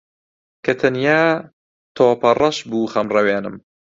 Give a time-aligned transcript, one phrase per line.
[0.63, 1.21] کە تەنیا
[1.95, 3.55] تۆپەڕەش بوو خەمڕەوێنم